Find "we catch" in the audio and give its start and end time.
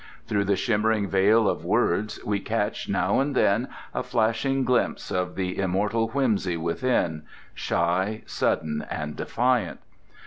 2.25-2.89